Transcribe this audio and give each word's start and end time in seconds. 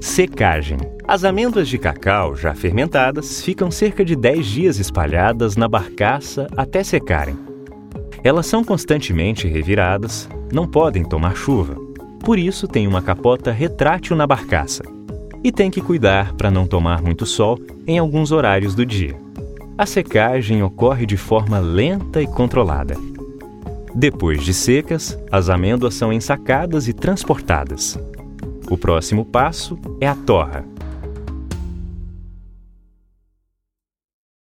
Secagem. 0.00 0.78
As 1.06 1.24
amêndoas 1.24 1.68
de 1.68 1.78
cacau 1.78 2.36
já 2.36 2.54
fermentadas 2.54 3.42
ficam 3.42 3.70
cerca 3.70 4.04
de 4.04 4.14
10 4.14 4.46
dias 4.46 4.78
espalhadas 4.78 5.56
na 5.56 5.68
barcaça 5.68 6.46
até 6.56 6.82
secarem. 6.84 7.36
Elas 8.22 8.46
são 8.46 8.64
constantemente 8.64 9.46
reviradas, 9.46 10.28
não 10.52 10.66
podem 10.66 11.04
tomar 11.04 11.36
chuva, 11.36 11.76
por 12.20 12.38
isso 12.38 12.66
tem 12.66 12.86
uma 12.86 13.00
capota 13.00 13.52
retrátil 13.52 14.16
na 14.16 14.26
barcaça. 14.26 14.82
E 15.44 15.52
tem 15.52 15.70
que 15.70 15.80
cuidar 15.80 16.34
para 16.34 16.50
não 16.50 16.66
tomar 16.66 17.00
muito 17.02 17.24
sol 17.24 17.58
em 17.86 17.98
alguns 17.98 18.32
horários 18.32 18.74
do 18.74 18.84
dia. 18.84 19.16
A 19.78 19.86
secagem 19.86 20.62
ocorre 20.62 21.06
de 21.06 21.16
forma 21.16 21.58
lenta 21.58 22.20
e 22.20 22.26
controlada. 22.26 22.96
Depois 23.94 24.42
de 24.42 24.52
secas, 24.52 25.18
as 25.30 25.48
amêndoas 25.48 25.94
são 25.94 26.12
ensacadas 26.12 26.88
e 26.88 26.92
transportadas. 26.92 27.98
O 28.68 28.76
próximo 28.76 29.24
passo 29.24 29.78
é 30.00 30.08
a 30.08 30.14
torra. 30.14 30.75